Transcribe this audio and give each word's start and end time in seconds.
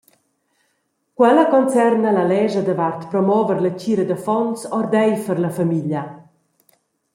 Quella 1.17 1.45
concerna 1.53 2.13
la 2.15 2.25
lescha 2.31 2.61
davart 2.67 3.01
promover 3.11 3.57
la 3.61 3.71
tgira 3.73 4.03
d’affons 4.07 4.59
ordeifer 4.79 5.37
la 5.41 5.51
famiglia. 5.57 6.03